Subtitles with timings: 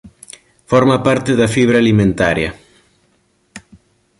[0.71, 2.51] Forma parte da fibra alimentaria.